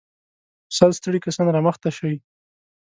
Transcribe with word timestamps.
سل 0.77 0.91
ستړي 0.97 1.19
کسان 1.25 1.47
را 1.53 1.61
مخته 1.67 1.89
شئ. 1.97 2.15